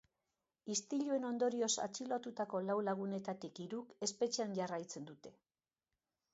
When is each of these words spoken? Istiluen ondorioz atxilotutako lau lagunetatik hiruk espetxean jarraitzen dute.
Istiluen 0.75 1.27
ondorioz 1.29 1.69
atxilotutako 1.83 2.63
lau 2.71 2.79
lagunetatik 2.89 3.63
hiruk 3.67 3.95
espetxean 4.09 4.59
jarraitzen 4.63 5.11
dute. 5.15 5.37